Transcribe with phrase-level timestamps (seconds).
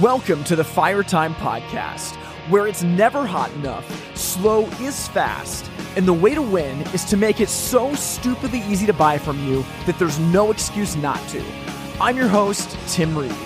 [0.00, 2.16] Welcome to the Fire Time Podcast,
[2.48, 7.18] where it's never hot enough, slow is fast, and the way to win is to
[7.18, 11.44] make it so stupidly easy to buy from you that there's no excuse not to.
[12.00, 13.36] I'm your host, Tim Reed.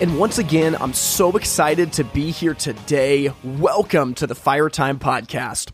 [0.00, 3.32] And once again, I'm so excited to be here today.
[3.42, 5.72] Welcome to the Fire Time Podcast.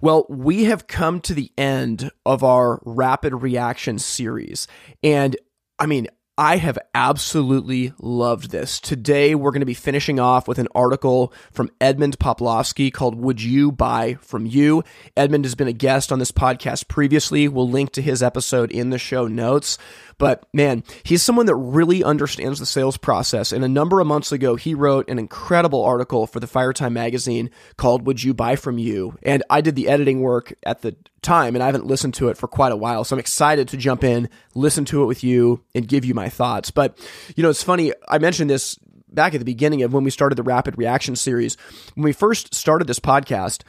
[0.00, 4.66] Well, we have come to the end of our rapid reaction series.
[5.04, 5.36] And
[5.78, 6.08] I mean,
[6.38, 8.78] I have absolutely loved this.
[8.78, 13.40] Today, we're going to be finishing off with an article from Edmund Poplawski called Would
[13.40, 14.84] You Buy From You?
[15.16, 17.48] Edmund has been a guest on this podcast previously.
[17.48, 19.78] We'll link to his episode in the show notes.
[20.18, 23.50] But man, he's someone that really understands the sales process.
[23.50, 27.48] And a number of months ago, he wrote an incredible article for the Firetime magazine
[27.78, 29.16] called Would You Buy From You?
[29.22, 32.38] And I did the editing work at the time and I haven't listened to it
[32.38, 33.04] for quite a while.
[33.04, 36.28] So I'm excited to jump in, listen to it with you, and give you my
[36.28, 36.70] thoughts.
[36.70, 36.98] But,
[37.36, 37.92] you know, it's funny.
[38.08, 38.78] I mentioned this
[39.08, 41.56] back at the beginning of when we started the rapid reaction series.
[41.94, 43.62] When we first started this podcast,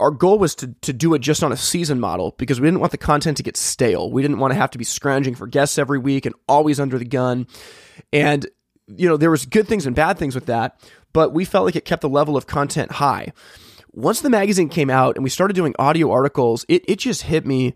[0.00, 2.80] our goal was to, to do it just on a season model because we didn't
[2.80, 4.10] want the content to get stale.
[4.10, 6.98] We didn't want to have to be scrounging for guests every week and always under
[6.98, 7.46] the gun.
[8.12, 8.46] And,
[8.86, 10.80] you know, there was good things and bad things with that,
[11.12, 13.32] but we felt like it kept the level of content high.
[13.94, 17.46] Once the magazine came out and we started doing audio articles, it, it just hit
[17.46, 17.74] me.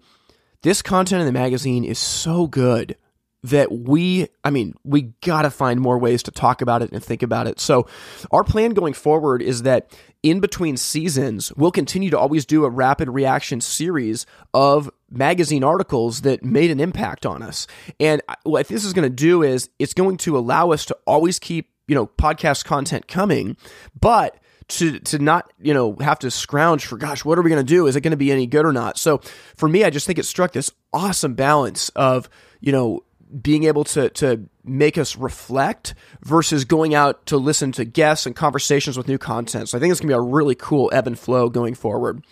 [0.62, 2.96] This content in the magazine is so good
[3.44, 7.02] that we, I mean, we got to find more ways to talk about it and
[7.02, 7.60] think about it.
[7.60, 7.86] So,
[8.32, 12.70] our plan going forward is that in between seasons, we'll continue to always do a
[12.70, 17.68] rapid reaction series of magazine articles that made an impact on us.
[18.00, 21.38] And what this is going to do is it's going to allow us to always
[21.38, 23.56] keep, you know, podcast content coming,
[23.98, 24.36] but
[24.68, 27.74] to to not you know have to scrounge for gosh what are we going to
[27.74, 29.18] do is it going to be any good or not so
[29.56, 32.28] for me i just think it struck this awesome balance of
[32.60, 33.02] you know
[33.40, 38.36] being able to to make us reflect versus going out to listen to guests and
[38.36, 39.68] conversations with new content.
[39.68, 42.24] So I think it's gonna be a really cool ebb and flow going forward.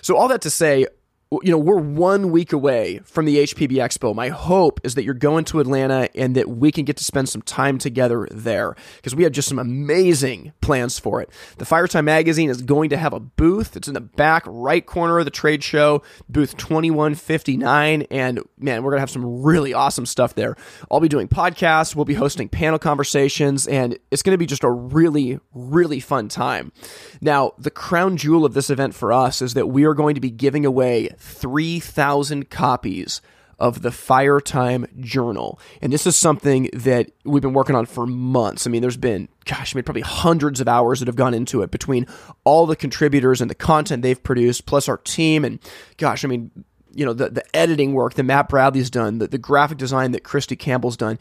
[0.00, 0.86] So all that to say,
[1.42, 4.14] you know, we're one week away from the HPB Expo.
[4.14, 7.28] My hope is that you're going to Atlanta and that we can get to spend
[7.28, 11.30] some time together there because we have just some amazing plans for it.
[11.56, 13.76] The Firetime magazine is going to have a booth.
[13.76, 18.02] It's in the back right corner of the trade show, booth 2159.
[18.10, 20.56] And man, we're going to have some really awesome stuff there.
[20.90, 24.64] I'll be doing podcasts, we'll be hosting panel conversations, and it's going to be just
[24.64, 26.72] a really, really fun time.
[27.20, 30.20] Now, the crown jewel of this event for us is that we are going to
[30.20, 33.20] be giving away 3,000 copies
[33.58, 35.60] of the Firetime Journal.
[35.80, 38.66] And this is something that we've been working on for months.
[38.66, 41.62] I mean, there's been, gosh, I mean, probably hundreds of hours that have gone into
[41.62, 42.08] it between
[42.42, 45.44] all the contributors and the content they've produced, plus our team.
[45.44, 45.60] And
[45.96, 46.50] gosh, I mean,
[46.92, 50.24] you know, the, the editing work that Matt Bradley's done, the, the graphic design that
[50.24, 51.20] Christy Campbell's done.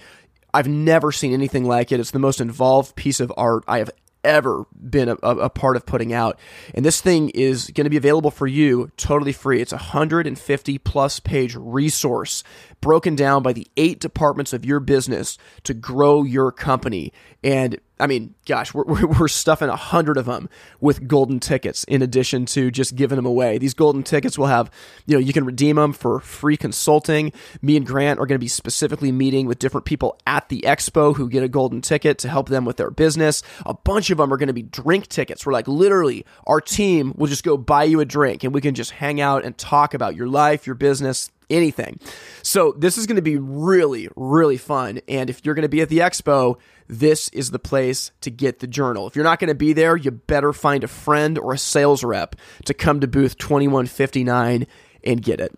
[0.51, 1.99] I've never seen anything like it.
[1.99, 3.91] It's the most involved piece of art I have
[4.23, 6.39] ever been a, a, part of putting out.
[6.73, 9.61] And this thing is going to be available for you totally free.
[9.61, 12.43] It's a 150 plus page resource
[12.81, 17.13] broken down by the eight departments of your business to grow your company.
[17.43, 22.01] And I mean, gosh, we're, we're stuffing a hundred of them with golden tickets in
[22.01, 23.57] addition to just giving them away.
[23.57, 24.71] These golden tickets will have,
[25.05, 27.31] you know, you can redeem them for free consulting.
[27.61, 31.15] Me and Grant are going to be specifically meeting with different people at the expo
[31.15, 33.43] who get a golden ticket to help them with their business.
[33.65, 37.13] A bunch of them are going to be drink tickets where, like, literally, our team
[37.15, 39.93] will just go buy you a drink and we can just hang out and talk
[39.93, 41.99] about your life, your business, anything.
[42.41, 45.01] So this is going to be really, really fun.
[45.07, 46.57] And if you're going to be at the expo,
[46.91, 49.07] this is the place to get the journal.
[49.07, 52.03] If you're not going to be there, you better find a friend or a sales
[52.03, 52.35] rep
[52.65, 54.67] to come to booth 2159
[55.05, 55.57] and get it.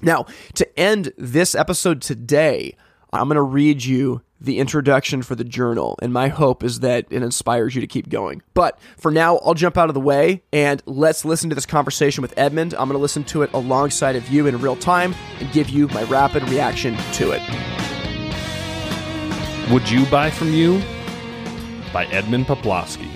[0.00, 0.24] Now,
[0.54, 2.74] to end this episode today,
[3.12, 7.06] I'm going to read you the introduction for the journal, and my hope is that
[7.10, 8.42] it inspires you to keep going.
[8.54, 12.22] But for now, I'll jump out of the way and let's listen to this conversation
[12.22, 12.72] with Edmund.
[12.72, 15.86] I'm going to listen to it alongside of you in real time and give you
[15.88, 17.71] my rapid reaction to it.
[19.72, 20.82] Would You Buy From You?
[21.94, 23.08] by Edmund Poplawski.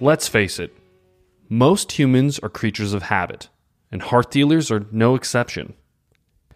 [0.00, 0.74] Let's face it,
[1.50, 3.50] most humans are creatures of habit,
[3.92, 5.74] and hearth dealers are no exception.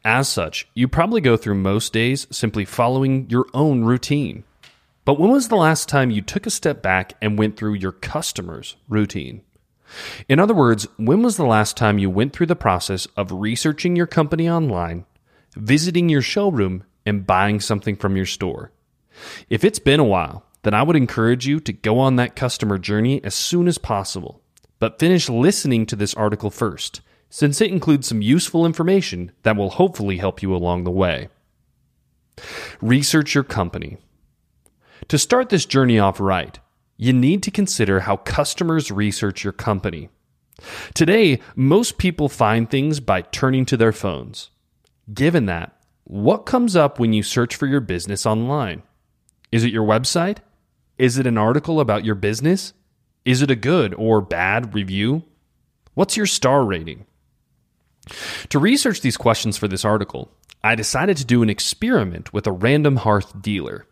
[0.06, 4.44] As such, you probably go through most days simply following your own routine.
[5.04, 7.92] But when was the last time you took a step back and went through your
[7.92, 9.42] customer's routine?
[10.30, 13.96] In other words, when was the last time you went through the process of researching
[13.96, 15.04] your company online,
[15.56, 18.72] visiting your showroom, and buying something from your store?
[19.50, 22.78] If it's been a while, then I would encourage you to go on that customer
[22.78, 24.40] journey as soon as possible.
[24.78, 27.00] But finish listening to this article first
[27.32, 31.28] since it includes some useful information that will hopefully help you along the way.
[32.82, 33.96] Research your company.
[35.08, 36.58] To start this journey off right,
[36.98, 40.10] you need to consider how customers research your company.
[40.94, 44.50] Today, most people find things by turning to their phones.
[45.12, 45.74] Given that,
[46.12, 48.82] what comes up when you search for your business online?
[49.50, 50.38] Is it your website?
[50.98, 52.74] Is it an article about your business?
[53.24, 55.22] Is it a good or bad review?
[55.94, 57.06] What's your star rating?
[58.50, 60.30] To research these questions for this article,
[60.62, 63.86] I decided to do an experiment with a random hearth dealer.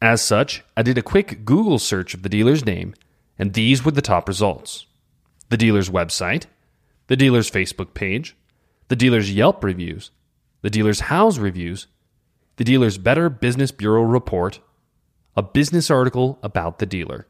[0.00, 2.94] As such, I did a quick Google search of the dealer's name,
[3.40, 4.86] and these were the top results
[5.48, 6.44] the dealer's website,
[7.08, 8.36] the dealer's Facebook page,
[8.86, 10.12] the dealer's Yelp reviews,
[10.66, 11.86] the dealer's Houzz reviews,
[12.56, 14.58] the dealer's Better Business Bureau report,
[15.36, 17.28] a business article about the dealer.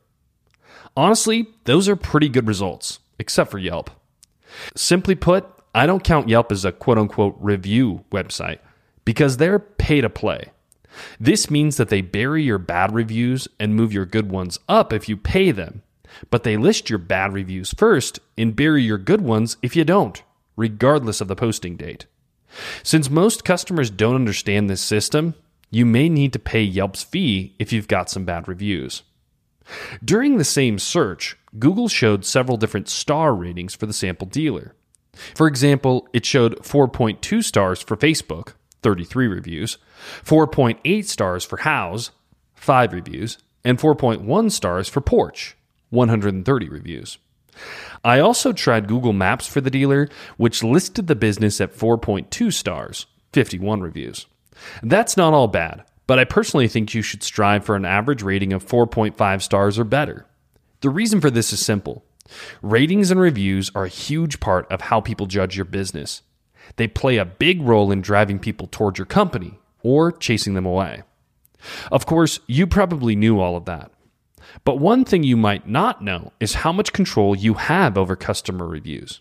[0.97, 3.91] Honestly, those are pretty good results, except for Yelp.
[4.75, 5.45] Simply put,
[5.75, 8.61] I don't count Yelp as a quote unquote review website
[9.05, 10.53] because they're pay to play.
[11.21, 15.11] This means that they bury your bad reviews and move your good ones up if
[15.11, 15.83] you pay them,
[16.31, 20.23] but they list your bad reviews first and bury your good ones if you don't,
[20.57, 22.07] regardless of the posting date.
[22.83, 25.35] Since most customers don't understand this system,
[25.71, 29.03] you may need to pay Yelp's fee if you've got some bad reviews.
[30.05, 34.75] During the same search, Google showed several different star ratings for the sample dealer.
[35.35, 39.79] For example, it showed 4.2 stars for Facebook, 33 reviews,
[40.25, 42.11] 4.8 stars for Houzz,
[42.55, 45.57] 5 reviews, and 4.1 stars for Porch,
[45.91, 47.19] 130 reviews.
[48.05, 53.07] I also tried Google Maps for the dealer, which listed the business at 4.2 stars,
[53.33, 54.27] 51 reviews.
[54.83, 58.53] That's not all bad, but I personally think you should strive for an average rating
[58.53, 60.27] of 4.5 stars or better.
[60.81, 62.05] The reason for this is simple
[62.61, 66.23] ratings and reviews are a huge part of how people judge your business.
[66.75, 71.03] They play a big role in driving people toward your company or chasing them away.
[71.93, 73.93] Of course, you probably knew all of that.
[74.65, 78.67] But one thing you might not know is how much control you have over customer
[78.67, 79.21] reviews.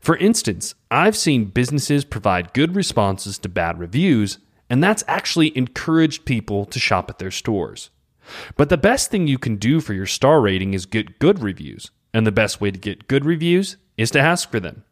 [0.00, 4.38] For instance, I've seen businesses provide good responses to bad reviews,
[4.70, 7.90] and that's actually encouraged people to shop at their stores.
[8.56, 11.90] But the best thing you can do for your star rating is get good reviews,
[12.14, 14.84] and the best way to get good reviews is to ask for them.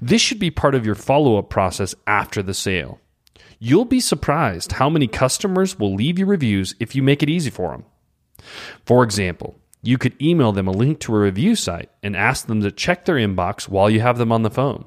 [0.00, 3.00] This should be part of your follow up process after the sale.
[3.58, 7.50] You'll be surprised how many customers will leave you reviews if you make it easy
[7.50, 7.84] for them.
[8.84, 12.60] For example, you could email them a link to a review site and ask them
[12.62, 14.86] to check their inbox while you have them on the phone.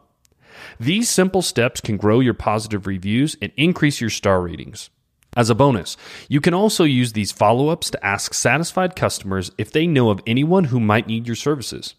[0.80, 4.90] These simple steps can grow your positive reviews and increase your star ratings.
[5.36, 5.98] As a bonus,
[6.30, 10.22] you can also use these follow ups to ask satisfied customers if they know of
[10.26, 11.96] anyone who might need your services.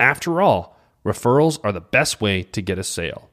[0.00, 3.28] After all, referrals are the best way to get a sale.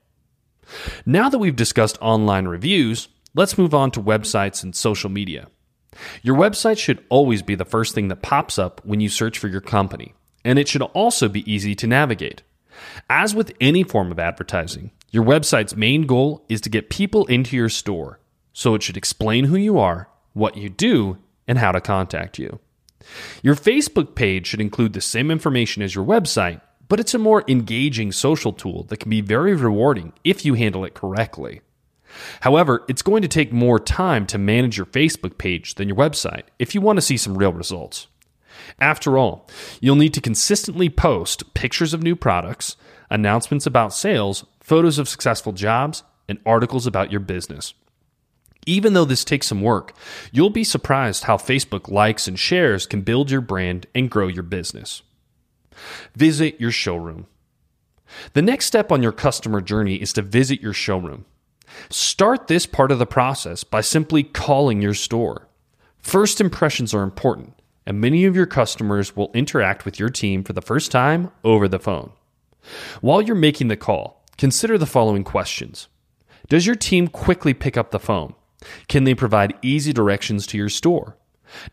[1.06, 5.48] Now that we've discussed online reviews, let's move on to websites and social media.
[6.22, 9.48] Your website should always be the first thing that pops up when you search for
[9.48, 10.14] your company,
[10.44, 12.42] and it should also be easy to navigate.
[13.10, 17.56] As with any form of advertising, your website's main goal is to get people into
[17.56, 18.20] your store,
[18.54, 22.60] so it should explain who you are, what you do, and how to contact you.
[23.42, 27.44] Your Facebook page should include the same information as your website, but it's a more
[27.48, 31.62] engaging social tool that can be very rewarding if you handle it correctly.
[32.42, 36.44] However, it's going to take more time to manage your Facebook page than your website
[36.60, 38.08] if you want to see some real results.
[38.80, 39.50] After all,
[39.82, 42.78] you'll need to consistently post pictures of new products,
[43.10, 47.74] announcements about sales, photos of successful jobs, and articles about your business.
[48.66, 49.94] Even though this takes some work,
[50.32, 54.44] you'll be surprised how Facebook likes and shares can build your brand and grow your
[54.44, 55.04] business.
[56.16, 57.28] Visit your showroom.
[58.34, 61.26] The next step on your customer journey is to visit your showroom.
[61.90, 65.48] Start this part of the process by simply calling your store.
[66.00, 67.54] First impressions are important,
[67.86, 71.68] and many of your customers will interact with your team for the first time over
[71.68, 72.12] the phone.
[73.02, 75.88] While you're making the call, consider the following questions
[76.50, 78.36] Does your team quickly pick up the phone?
[78.88, 81.18] Can they provide easy directions to your store?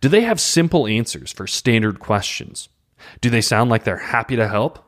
[0.00, 2.68] Do they have simple answers for standard questions?
[3.20, 4.78] Do they sound like they're happy to help?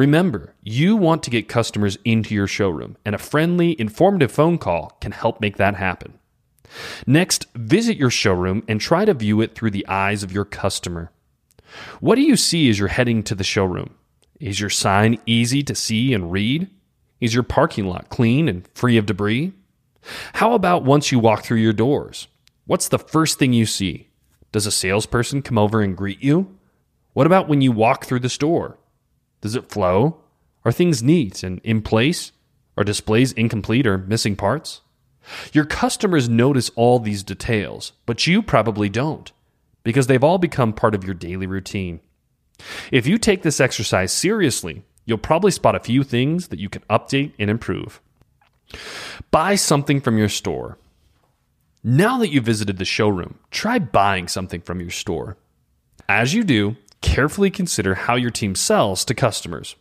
[0.00, 4.96] Remember, you want to get customers into your showroom, and a friendly, informative phone call
[4.98, 6.18] can help make that happen.
[7.06, 11.12] Next, visit your showroom and try to view it through the eyes of your customer.
[12.00, 13.94] What do you see as you're heading to the showroom?
[14.40, 16.70] Is your sign easy to see and read?
[17.20, 19.52] Is your parking lot clean and free of debris?
[20.32, 22.26] How about once you walk through your doors?
[22.64, 24.08] What's the first thing you see?
[24.50, 26.56] Does a salesperson come over and greet you?
[27.12, 28.78] What about when you walk through the store?
[29.40, 30.20] Does it flow?
[30.64, 32.32] Are things neat and in place?
[32.76, 34.80] Are displays incomplete or missing parts?
[35.52, 39.32] Your customers notice all these details, but you probably don't.
[39.82, 42.00] because they've all become part of your daily routine.
[42.92, 46.82] If you take this exercise seriously, you'll probably spot a few things that you can
[46.90, 48.00] update and improve.
[49.30, 50.78] Buy something from your store.
[51.82, 55.38] Now that you've visited the showroom, try buying something from your store.
[56.08, 59.76] As you do, carefully consider how your team sells to customers.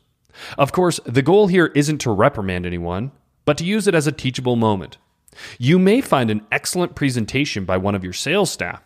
[0.57, 3.11] Of course, the goal here isn't to reprimand anyone,
[3.45, 4.97] but to use it as a teachable moment.
[5.57, 8.81] You may find an excellent presentation by one of your sales staff,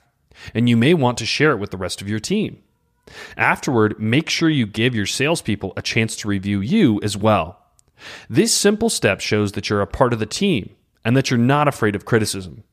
[0.54, 2.62] and you may want to share it with the rest of your team.
[3.38, 7.60] Afterward, make sure you give your salespeople a chance to review you as well.
[8.30, 10.76] This simple step shows that you're a part of the team
[11.06, 12.64] and that you're not afraid of criticism.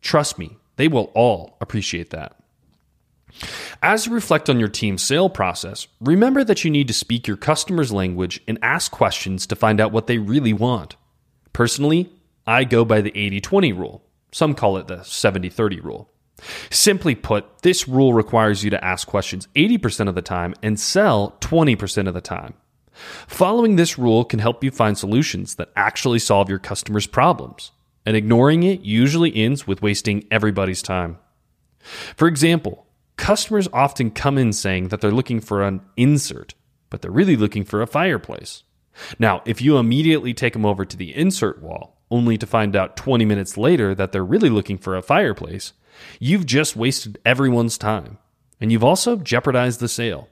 [0.00, 2.36] Trust me, they will all appreciate that.
[3.82, 7.36] As you reflect on your team's sale process, remember that you need to speak your
[7.36, 10.96] customer's language and ask questions to find out what they really want.
[11.52, 12.10] Personally,
[12.46, 14.02] I go by the 80 20 rule.
[14.32, 16.10] Some call it the 70 30 rule.
[16.70, 21.36] Simply put, this rule requires you to ask questions 80% of the time and sell
[21.40, 22.54] 20% of the time.
[23.26, 27.72] Following this rule can help you find solutions that actually solve your customers' problems,
[28.04, 31.18] and ignoring it usually ends with wasting everybody's time.
[32.16, 32.85] For example,
[33.16, 36.54] customers often come in saying that they're looking for an insert,
[36.90, 38.62] but they're really looking for a fireplace.
[39.18, 42.96] Now, if you immediately take them over to the insert wall, only to find out
[42.96, 45.72] 20 minutes later that they're really looking for a fireplace,
[46.18, 48.18] you've just wasted everyone's time.
[48.60, 50.28] And you've also jeopardized the sale.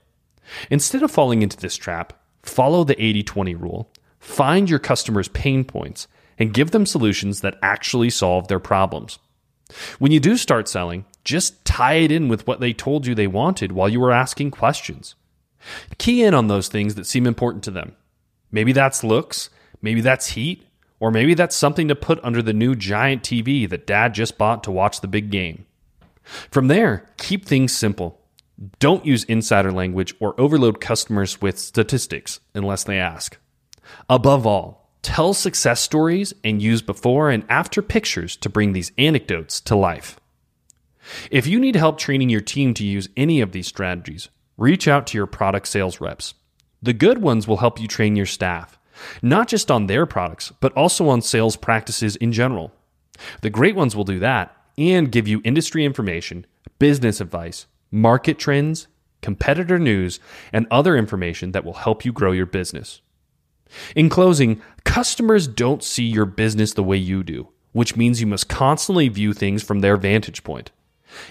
[0.70, 2.12] Instead of falling into this trap,
[2.42, 6.06] follow the 80 20 rule, find your customers' pain points,
[6.38, 9.18] and give them solutions that actually solve their problems.
[9.98, 13.26] When you do start selling, just tie it in with what they told you they
[13.26, 15.14] wanted while you were asking questions.
[15.98, 17.96] Key in on those things that seem important to them.
[18.50, 19.50] Maybe that's looks,
[19.80, 20.66] maybe that's heat,
[21.00, 24.62] or maybe that's something to put under the new giant TV that dad just bought
[24.64, 25.66] to watch the big game.
[26.50, 28.20] From there, keep things simple.
[28.78, 33.36] Don't use insider language or overload customers with statistics unless they ask.
[34.08, 39.60] Above all, tell success stories and use before and after pictures to bring these anecdotes
[39.62, 40.18] to life.
[41.30, 45.06] If you need help training your team to use any of these strategies, reach out
[45.08, 46.34] to your product sales reps.
[46.82, 48.78] The good ones will help you train your staff,
[49.22, 52.72] not just on their products, but also on sales practices in general.
[53.42, 56.46] The great ones will do that and give you industry information,
[56.78, 58.88] business advice, market trends,
[59.22, 60.20] competitor news,
[60.52, 63.00] and other information that will help you grow your business.
[63.96, 68.48] In closing, customers don't see your business the way you do, which means you must
[68.48, 70.70] constantly view things from their vantage point.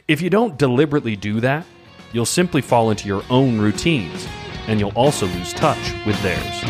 [0.08, 1.66] If you don't deliberately do that,
[2.12, 4.28] you'll simply fall into your own routines,
[4.68, 6.63] and you'll also lose touch with theirs.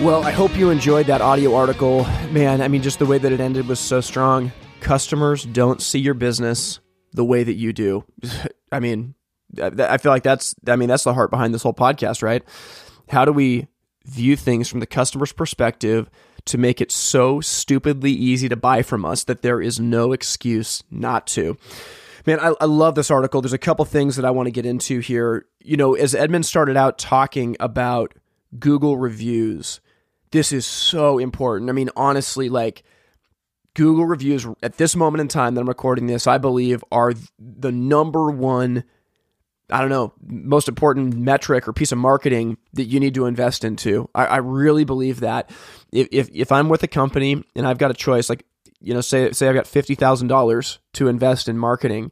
[0.00, 2.04] Well, I hope you enjoyed that audio article.
[2.30, 4.50] Man, I mean, just the way that it ended was so strong.
[4.80, 6.80] Customers don't see your business
[7.12, 8.04] the way that you do.
[8.72, 9.14] I mean,
[9.60, 12.42] I feel like that's, I mean, that's the heart behind this whole podcast, right?
[13.08, 13.66] How do we
[14.06, 16.08] view things from the customer's perspective
[16.46, 20.82] to make it so stupidly easy to buy from us that there is no excuse
[20.90, 21.56] not to?
[22.26, 23.40] Man, I, I love this article.
[23.40, 25.46] There's a couple things that I want to get into here.
[25.60, 28.14] You know, as Edmund started out talking about
[28.58, 29.80] Google reviews,
[30.30, 31.70] this is so important.
[31.70, 32.82] I mean, honestly, like,
[33.74, 37.72] Google reviews at this moment in time that I'm recording this, I believe, are the
[37.72, 38.84] number one,
[39.72, 43.64] I don't know, most important metric or piece of marketing that you need to invest
[43.64, 44.08] into.
[44.14, 45.50] I, I really believe that.
[45.92, 48.44] If, if, if I'm with a company and I've got a choice, like,
[48.80, 52.10] you know, say, say I've got $50,000 to invest in marketing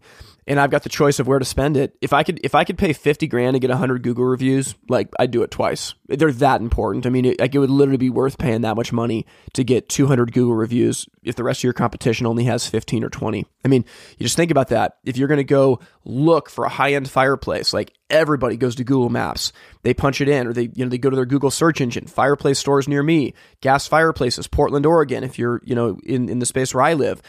[0.48, 1.94] and I've got the choice of where to spend it.
[2.00, 5.10] If I could, if I could pay fifty grand to get hundred Google reviews, like
[5.18, 5.94] I'd do it twice.
[6.08, 7.04] They're that important.
[7.04, 9.90] I mean, it, like it would literally be worth paying that much money to get
[9.90, 13.46] two hundred Google reviews if the rest of your competition only has fifteen or twenty.
[13.62, 13.84] I mean,
[14.16, 14.96] you just think about that.
[15.04, 18.84] If you're going to go look for a high end fireplace, like everybody goes to
[18.84, 21.50] Google Maps, they punch it in, or they you know they go to their Google
[21.50, 25.24] search engine, fireplace stores near me, gas fireplaces, Portland, Oregon.
[25.24, 27.22] If you're you know in in the space where I live,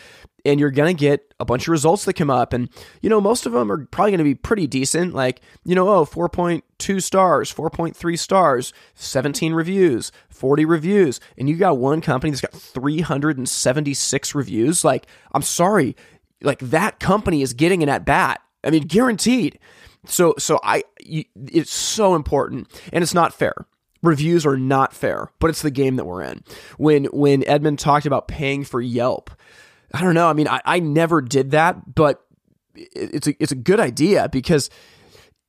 [0.45, 2.53] and you're to get a bunch of results that come up.
[2.53, 2.69] And,
[3.01, 5.13] you know, most of them are probably to be pretty decent.
[5.13, 11.19] Like, you know, oh, 4.2 stars, 4.3 stars, 17 reviews, 40 reviews.
[11.37, 14.83] And you got one company that's got 376 reviews.
[14.83, 15.95] Like, I'm sorry,
[16.41, 18.41] like that company is getting an at bat.
[18.63, 19.59] I mean, guaranteed.
[20.05, 23.53] So, so I, it's so important and it's not fair
[24.01, 26.43] reviews are not fair, but it's the game that we're in.
[26.77, 29.29] When when Edmund talked about paying for Yelp,
[29.93, 30.27] I don't know.
[30.27, 32.23] I mean, I, I never did that, but
[32.75, 34.69] it's a, it's a good idea because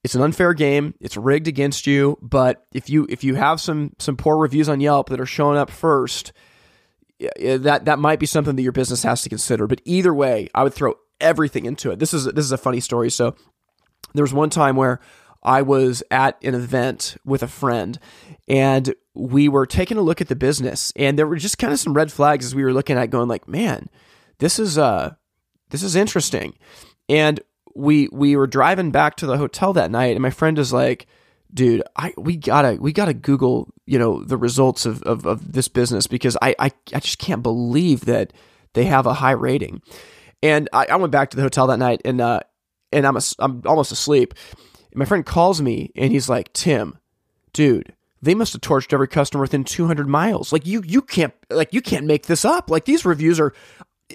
[0.02, 0.94] it's an unfair game.
[1.00, 2.18] It's rigged against you.
[2.22, 5.58] But if you if you have some some poor reviews on Yelp that are showing
[5.58, 6.32] up first,
[7.38, 9.66] that that might be something that your business has to consider.
[9.66, 11.98] But either way, I would throw everything into it.
[11.98, 13.10] This is this is a funny story.
[13.10, 13.36] So
[14.14, 15.00] there was one time where
[15.42, 17.98] I was at an event with a friend
[18.48, 21.80] and we were taking a look at the business and there were just kind of
[21.80, 23.88] some red flags as we were looking at going like, man,
[24.38, 25.14] this is uh
[25.70, 26.54] this is interesting.
[27.08, 27.40] And
[27.74, 31.06] we we were driving back to the hotel that night and my friend is like,
[31.52, 35.68] dude, I we gotta we gotta Google, you know, the results of, of, of this
[35.68, 38.32] business because I, I I just can't believe that
[38.74, 39.80] they have a high rating.
[40.42, 42.40] And I, I went back to the hotel that night and uh
[42.92, 44.34] and I'm a, I'm almost asleep.
[44.94, 46.98] my friend calls me and he's like, Tim,
[47.52, 50.52] dude, they must have torched every customer within 200 miles.
[50.52, 52.70] Like you, you can't, like you can't make this up.
[52.70, 53.54] Like these reviews are,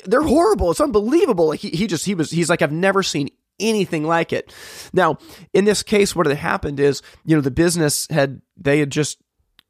[0.05, 0.71] they're horrible.
[0.71, 1.47] It's unbelievable.
[1.47, 3.29] Like he, he just, he was, he's like, I've never seen
[3.59, 4.53] anything like it.
[4.93, 5.17] Now,
[5.53, 9.17] in this case, what had happened is, you know, the business had, they had just,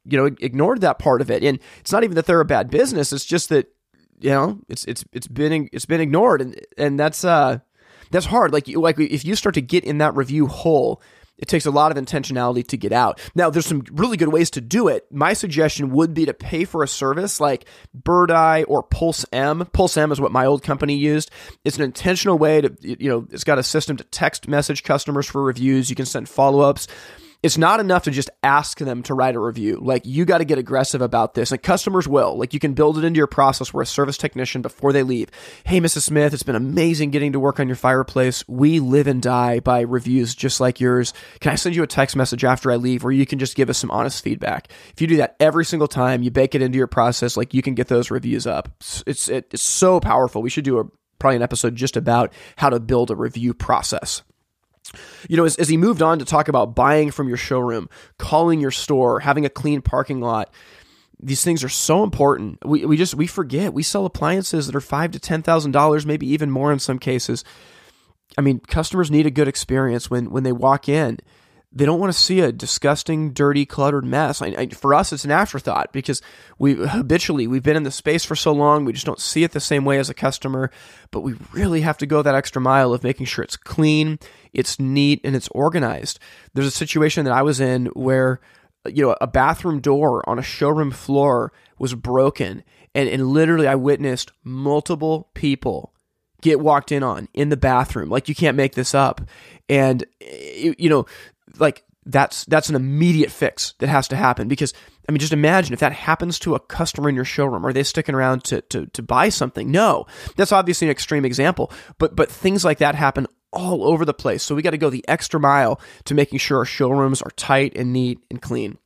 [0.04, 1.42] you know, ignored that part of it.
[1.42, 3.12] And it's not even that they're a bad business.
[3.12, 3.68] It's just that,
[4.18, 6.40] you know, it's, it's, it's been, it's been ignored.
[6.40, 7.60] And, and that's, uh,
[8.10, 8.52] that's hard.
[8.52, 11.02] Like like if you start to get in that review hole,
[11.38, 13.20] it takes a lot of intentionality to get out.
[13.34, 15.06] Now, there's some really good ways to do it.
[15.12, 19.70] My suggestion would be to pay for a service like Birdeye or PulseM.
[19.72, 21.30] Pulse M is what my old company used.
[21.64, 25.26] It's an intentional way to, you know, it's got a system to text message customers
[25.26, 25.90] for reviews.
[25.90, 26.88] You can send follow ups
[27.42, 29.78] it's not enough to just ask them to write a review.
[29.80, 31.52] Like you got to get aggressive about this.
[31.52, 32.36] And customers will.
[32.38, 35.30] Like you can build it into your process where a service technician before they leave,
[35.64, 36.02] "Hey Mrs.
[36.02, 38.44] Smith, it's been amazing getting to work on your fireplace.
[38.48, 41.12] We live and die by reviews just like yours.
[41.40, 43.70] Can I send you a text message after I leave where you can just give
[43.70, 46.78] us some honest feedback?" If you do that every single time, you bake it into
[46.78, 48.68] your process like you can get those reviews up.
[49.06, 50.42] It's it's so powerful.
[50.42, 50.84] We should do a
[51.18, 54.22] probably an episode just about how to build a review process.
[55.28, 57.88] You know, as, as he moved on to talk about buying from your showroom,
[58.18, 60.52] calling your store, having a clean parking lot,
[61.20, 62.58] these things are so important.
[62.64, 66.06] We, we just we forget we sell appliances that are five to ten thousand dollars,
[66.06, 67.44] maybe even more in some cases.
[68.36, 71.18] I mean, customers need a good experience when when they walk in
[71.76, 74.40] they don't want to see a disgusting, dirty, cluttered mess.
[74.40, 76.22] I, I, for us, it's an afterthought because
[76.58, 79.52] we habitually we've been in the space for so long, we just don't see it
[79.52, 80.70] the same way as a customer.
[81.10, 84.18] But we really have to go that extra mile of making sure it's clean,
[84.56, 86.18] it's neat, and it's organized.
[86.54, 88.40] There's a situation that I was in where
[88.86, 92.64] you know a bathroom door on a showroom floor was broken,
[92.94, 95.92] and, and literally I witnessed multiple people
[96.40, 98.08] get walked in on in the bathroom.
[98.08, 99.20] Like you can't make this up.
[99.68, 101.06] And you know,
[101.58, 104.72] like that's that's an immediate fix that has to happen because
[105.08, 107.82] I mean just imagine if that happens to a customer in your showroom are they
[107.82, 112.30] sticking around to to to buy something no that's obviously an extreme example but but
[112.30, 115.40] things like that happen all over the place so we got to go the extra
[115.40, 118.78] mile to making sure our showrooms are tight and neat and clean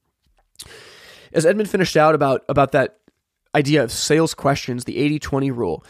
[1.32, 2.98] as Edmund finished out about about that
[3.54, 5.84] idea of sales questions the 80-20 rule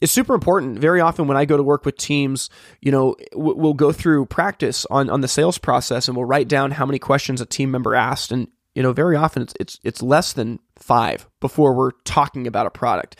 [0.00, 0.78] it's super important.
[0.78, 4.84] Very often when I go to work with teams, you know, we'll go through practice
[4.90, 7.94] on, on the sales process and we'll write down how many questions a team member
[7.94, 8.30] asked.
[8.30, 12.66] And, you know, very often it's, it's, it's less than five before we're talking about
[12.66, 13.16] a product.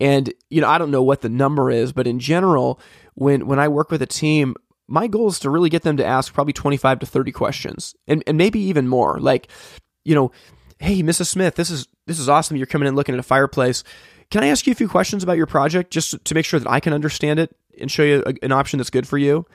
[0.00, 2.80] And, you know, I don't know what the number is, but in general,
[3.16, 4.54] when, when I work with a team,
[4.88, 8.22] my goal is to really get them to ask probably 25 to 30 questions and,
[8.26, 9.18] and maybe even more.
[9.18, 9.48] Like,
[10.04, 10.30] you know,
[10.78, 11.26] hey, Mrs.
[11.26, 12.56] Smith, this is, this is awesome.
[12.56, 13.82] You're coming in looking at a fireplace
[14.30, 16.70] can I ask you a few questions about your project just to make sure that
[16.70, 19.46] I can understand it and show you a, an option that's good for you?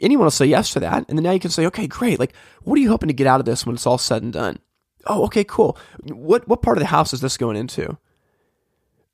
[0.00, 1.06] Anyone will say yes to that.
[1.08, 2.18] And then now you can say, okay, great.
[2.18, 4.32] Like, what are you hoping to get out of this when it's all said and
[4.32, 4.58] done?
[5.06, 5.78] Oh, okay, cool.
[6.02, 7.96] What, what part of the house is this going into?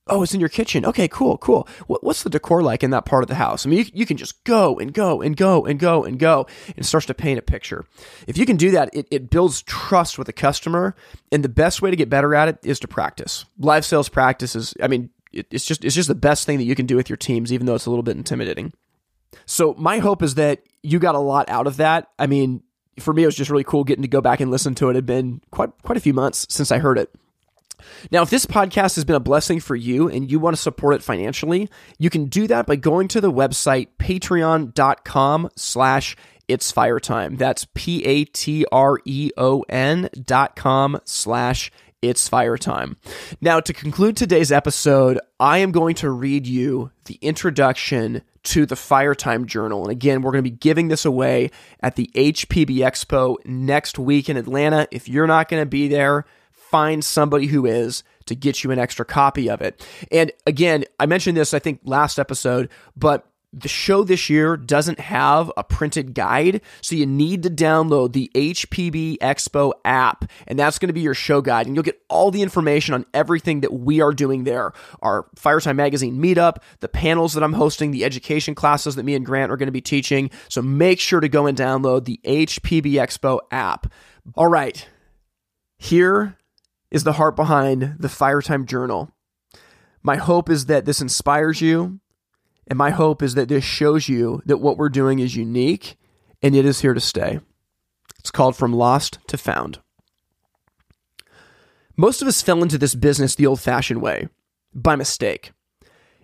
[0.09, 0.85] Oh, it's in your kitchen.
[0.85, 1.69] Okay, cool, cool.
[1.87, 3.65] what's the decor like in that part of the house?
[3.65, 6.47] I mean, you, you can just go and go and go and go and go
[6.77, 7.85] and starts to paint a picture.
[8.27, 10.97] If you can do that, it, it builds trust with the customer.
[11.31, 13.45] And the best way to get better at it is to practice.
[13.59, 16.65] Live sales practice is, I mean, it, it's just it's just the best thing that
[16.65, 18.73] you can do with your teams, even though it's a little bit intimidating.
[19.47, 22.09] So my hope is that you got a lot out of that.
[22.19, 22.63] I mean,
[22.99, 24.91] for me, it was just really cool getting to go back and listen to it.
[24.91, 27.11] It had been quite quite a few months since I heard it.
[28.11, 30.95] Now, if this podcast has been a blessing for you and you want to support
[30.95, 31.69] it financially,
[31.99, 36.17] you can do that by going to the website patreon.com slash
[36.49, 37.37] it's fire time.
[37.37, 38.11] That's P-A-T-R-E-O-N
[40.25, 41.71] dot com slash
[42.03, 42.97] it's fire time.
[43.41, 48.75] Now, to conclude today's episode, I am going to read you the introduction to the
[48.75, 49.83] Fire Time Journal.
[49.83, 54.29] And again, we're going to be giving this away at the HPB Expo next week
[54.29, 54.89] in Atlanta.
[54.91, 56.25] If you're not going to be there,
[56.73, 59.87] find somebody who is to get you an extra copy of it.
[60.11, 64.99] And again, I mentioned this, I think, last episode, but the show this year doesn't
[64.99, 70.79] have a printed guide, so you need to download the HPB Expo app, and that's
[70.79, 71.67] going to be your show guide.
[71.67, 75.77] And you'll get all the information on everything that we are doing there our Firetime
[75.77, 79.59] Magazine meetup, the panels that I'm hosting, the education classes that me and Grant are
[79.59, 80.31] going to be teaching.
[80.49, 83.93] So make sure to go and download the HPB Expo app.
[84.35, 84.89] All right,
[85.77, 86.39] here
[86.93, 89.11] is the heart behind the Firetime Journal.
[90.03, 92.01] My hope is that this inspires you
[92.67, 95.97] and my hope is that this shows you that what we're doing is unique
[96.43, 97.41] and it is here to stay.
[98.19, 99.81] It's called From Lost to Found.
[101.97, 104.29] Most of us fell into this business the old fashioned way,
[104.75, 105.53] by mistake.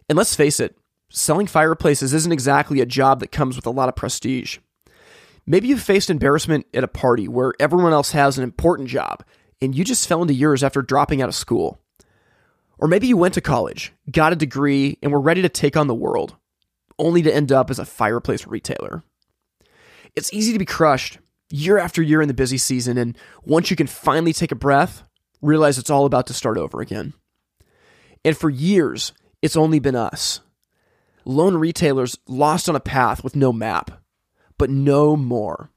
[0.09, 0.77] And let's face it,
[1.11, 4.59] selling fireplaces isn't exactly a job that comes with a lot of prestige.
[5.47, 9.25] Maybe you've faced embarrassment at a party where everyone else has an important job
[9.61, 11.81] and you just fell into yours after dropping out of school.
[12.79, 15.89] Or maybe you went to college, got a degree, and were ready to take on
[15.89, 16.37] the world,
[16.99, 19.03] only to end up as a fireplace retailer.
[20.15, 21.19] It's easy to be crushed
[21.51, 25.03] year after year in the busy season, and once you can finally take a breath,
[25.43, 27.15] realize it's all about to start over again.
[28.25, 30.41] And for years, it's only been us.
[31.25, 34.03] Lone retailers lost on a path with no map,
[34.57, 35.71] but no more.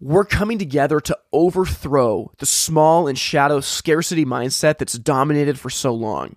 [0.00, 5.92] We're coming together to overthrow the small and shadow scarcity mindset that's dominated for so
[5.92, 6.36] long.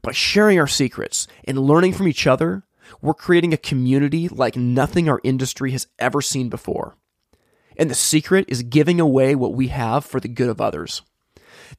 [0.00, 2.62] By sharing our secrets and learning from each other,
[3.02, 6.94] we're creating a community like nothing our industry has ever seen before.
[7.76, 11.02] And the secret is giving away what we have for the good of others.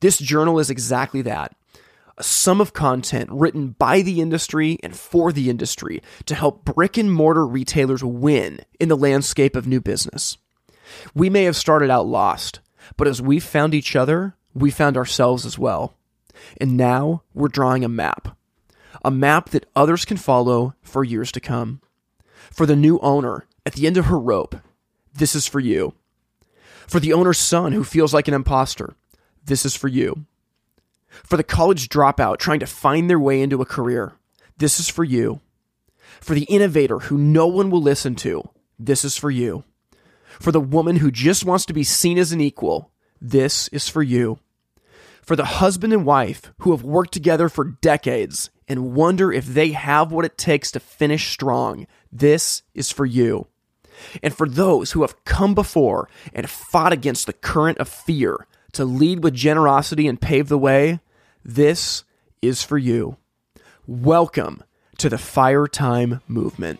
[0.02, 1.56] This journal is exactly that
[2.18, 6.98] a sum of content written by the industry and for the industry to help brick
[6.98, 10.38] and mortar retailers win in the landscape of new business.
[11.14, 12.60] We may have started out lost,
[12.98, 15.96] but as we found each other, we found ourselves as well.
[16.60, 18.38] And now we're drawing a map.
[19.04, 21.82] A map that others can follow for years to come.
[22.52, 24.56] For the new owner at the end of her rope,
[25.14, 25.94] this is for you.
[26.88, 28.96] For the owner's son who feels like an imposter,
[29.44, 30.26] this is for you.
[31.24, 34.14] For the college dropout trying to find their way into a career,
[34.58, 35.42] this is for you.
[36.20, 39.64] For the innovator who no one will listen to, this is for you.
[40.40, 44.04] For the woman who just wants to be seen as an equal, this is for
[44.04, 44.40] you.
[45.22, 49.72] For the husband and wife who have worked together for decades and wonder if they
[49.72, 53.48] have what it takes to finish strong, this is for you.
[54.22, 58.86] And for those who have come before and fought against the current of fear to
[58.86, 61.00] lead with generosity and pave the way,
[61.44, 62.04] this
[62.42, 63.18] is for you.
[63.88, 64.64] Welcome
[64.98, 66.80] to the Fire Time Movement.